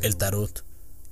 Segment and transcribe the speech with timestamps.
[0.00, 0.64] El tarot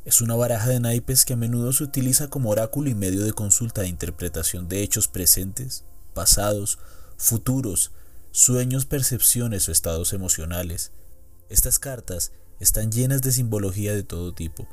[0.05, 3.33] es una baraja de naipes que a menudo se utiliza como oráculo y medio de
[3.33, 5.85] consulta de interpretación de hechos presentes,
[6.15, 6.79] pasados,
[7.17, 7.91] futuros,
[8.31, 10.93] sueños, percepciones o estados emocionales.
[11.49, 12.31] Estas cartas
[12.61, 14.69] están llenas de simbología de todo tipo.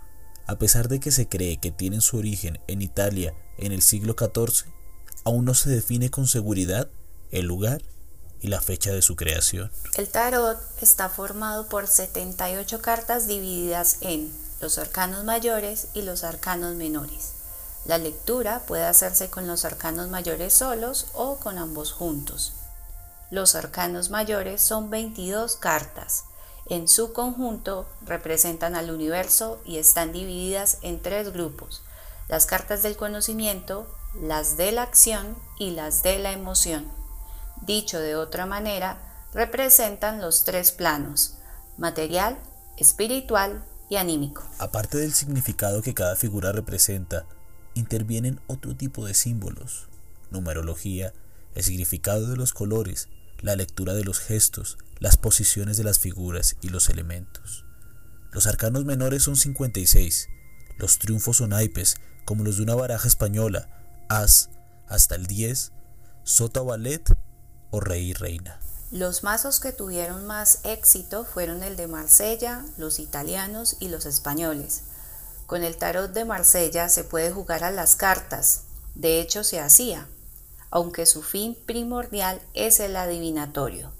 [0.46, 4.16] A pesar de que se cree que tienen su origen en Italia en el siglo
[4.16, 4.72] XIV,
[5.24, 6.88] aún no se define con seguridad
[7.32, 7.82] el lugar
[8.48, 9.72] la fecha de su creación.
[9.96, 16.76] El tarot está formado por 78 cartas divididas en los arcanos mayores y los arcanos
[16.76, 17.34] menores.
[17.86, 22.54] La lectura puede hacerse con los arcanos mayores solos o con ambos juntos.
[23.30, 26.26] Los arcanos mayores son 22 cartas.
[26.68, 31.82] En su conjunto representan al universo y están divididas en tres grupos.
[32.30, 33.86] Las cartas del conocimiento,
[34.22, 37.03] las de la acción y las de la emoción.
[37.66, 39.00] Dicho de otra manera,
[39.34, 41.38] representan los tres planos,
[41.78, 42.38] material,
[42.78, 43.64] espiritual
[43.98, 44.44] anímico.
[44.60, 47.26] Aparte del significado que cada figura representa,
[47.74, 49.88] intervienen otro tipo de símbolos,
[50.32, 51.14] numerología,
[51.56, 53.10] el significado de los colores,
[53.42, 57.66] la lectura de los gestos, las posiciones de las figuras y los elementos.
[58.32, 60.28] Los arcanos menores son 56,
[60.78, 63.70] los triunfos son naipes, como los de una baraja española,
[64.10, 64.50] as,
[64.88, 65.72] hasta el 10,
[66.24, 67.04] sota ballet
[67.80, 68.60] rey y reina.
[68.92, 74.84] Los mazos que tuvieron más éxito fueron el de Marsella, los italianos y los españoles.
[75.48, 78.66] Con el tarot de Marsella se puede jugar a las cartas,
[78.96, 80.08] de hecho se hacía,
[80.70, 83.92] aunque su fin primordial es el adivinatorio.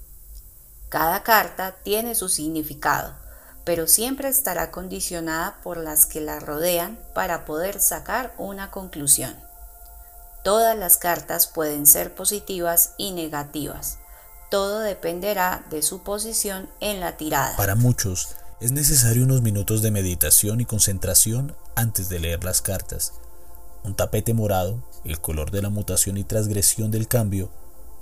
[0.88, 3.14] Cada carta tiene su significado,
[3.64, 9.34] pero siempre estará condicionada por las que la rodean para poder sacar una conclusión.
[10.44, 13.98] Todas las cartas pueden ser positivas y negativas
[14.54, 17.56] todo dependerá de su posición en la tirada.
[17.56, 23.14] Para muchos, es necesario unos minutos de meditación y concentración antes de leer las cartas.
[23.82, 27.50] Un tapete morado, el color de la mutación y transgresión del cambio,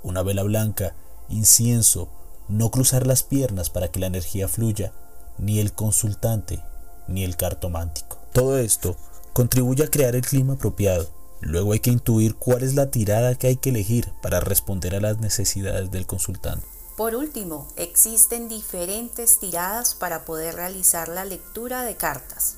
[0.03, 0.93] una vela blanca,
[1.27, 2.07] incienso,
[2.49, 4.93] no cruzar las piernas para que la energía fluya,
[5.39, 6.61] ni el consultante,
[7.07, 8.19] ni el cartomántico.
[8.31, 8.95] Todo esto
[9.33, 13.47] contribuye a crear el clima apropiado Luego hay que intuir cuál es la tirada que
[13.47, 16.65] hay que elegir para responder a las necesidades del consultante.
[16.95, 22.57] Por último, existen diferentes tiradas para poder realizar la lectura de cartas.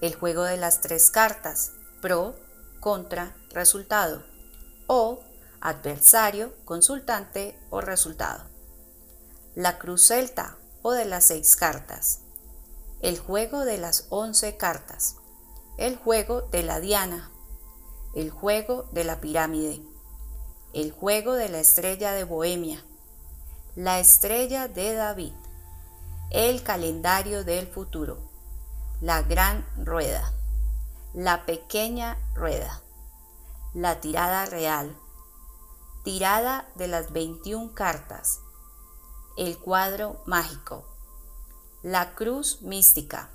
[0.00, 2.34] El juego de las tres cartas, pro,
[2.80, 4.24] contra, resultado,
[4.86, 5.20] o
[5.60, 8.44] adversario, consultante o resultado.
[9.54, 12.20] La cruz celta o de las seis cartas.
[13.02, 15.16] El juego de las once cartas.
[15.76, 17.32] El juego de la diana
[18.18, 19.80] el juego de la pirámide,
[20.72, 22.84] el juego de la estrella de Bohemia,
[23.76, 25.32] la estrella de David,
[26.32, 28.18] el calendario del futuro,
[29.00, 30.32] la gran rueda,
[31.14, 32.82] la pequeña rueda,
[33.72, 34.96] la tirada real,
[36.02, 38.40] tirada de las 21 cartas,
[39.36, 40.88] el cuadro mágico,
[41.84, 43.30] la cruz mística,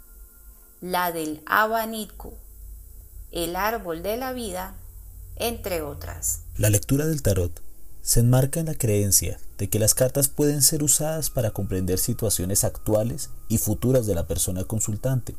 [0.82, 2.34] la del abanico,
[3.34, 4.76] el árbol de la vida,
[5.36, 6.42] entre otras.
[6.56, 7.62] La lectura del tarot
[8.04, 12.64] se enmarca en la creencia de que las cartas pueden ser usadas para comprender situaciones
[12.64, 15.36] actuales y futuras de la persona consultante.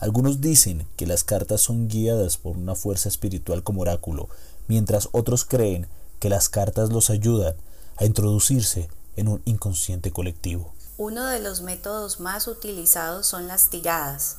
[0.00, 4.28] Algunos dicen que las cartas son guiadas por una fuerza espiritual como oráculo,
[4.66, 5.86] mientras otros creen
[6.18, 7.54] que las cartas los ayudan
[7.96, 10.72] a introducirse en un inconsciente colectivo.
[10.96, 14.38] Uno de los métodos más utilizados son las tiradas,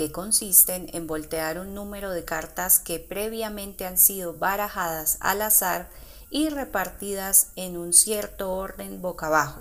[0.00, 5.90] que consisten en voltear un número de cartas que previamente han sido barajadas al azar
[6.30, 9.60] y repartidas en un cierto orden boca abajo,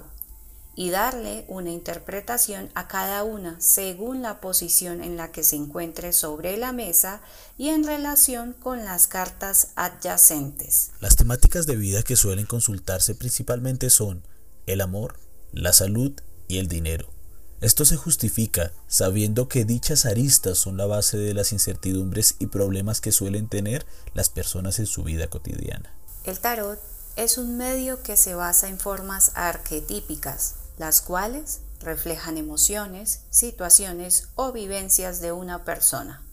[0.78, 6.14] y darle una interpretación a cada una según la posición en la que se encuentre
[6.14, 7.20] sobre la mesa
[7.58, 10.92] y en relación con las cartas adyacentes.
[11.02, 14.24] Las temáticas de vida que suelen consultarse principalmente son
[14.68, 15.20] el amor,
[15.52, 16.14] la salud
[16.48, 17.19] y el dinero.
[17.62, 23.02] Esto se justifica sabiendo que dichas aristas son la base de las incertidumbres y problemas
[23.02, 25.94] que suelen tener las personas en su vida cotidiana.
[26.24, 26.80] El tarot
[27.18, 34.54] es un medio que se basa en formas arquetípicas, las cuales reflejan emociones, situaciones o
[34.54, 36.24] vivencias de una persona.